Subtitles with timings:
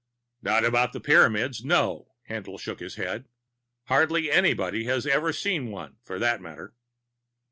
[0.41, 3.25] "Not about the Pyramids, no." Haendl shook his head.
[3.85, 6.73] "Hardly anyone has ever seen one, for that matter."